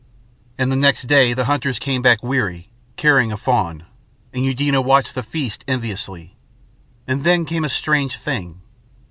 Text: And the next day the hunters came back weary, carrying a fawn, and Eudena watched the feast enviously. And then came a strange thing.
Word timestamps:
And 0.57 0.71
the 0.71 0.75
next 0.75 1.03
day 1.03 1.35
the 1.35 1.45
hunters 1.45 1.77
came 1.77 2.01
back 2.01 2.23
weary, 2.23 2.71
carrying 2.95 3.31
a 3.31 3.37
fawn, 3.37 3.83
and 4.33 4.43
Eudena 4.43 4.81
watched 4.81 5.13
the 5.13 5.21
feast 5.21 5.63
enviously. 5.67 6.35
And 7.05 7.23
then 7.23 7.45
came 7.45 7.63
a 7.63 7.69
strange 7.69 8.17
thing. 8.17 8.61